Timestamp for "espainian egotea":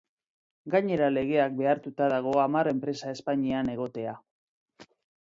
3.19-4.19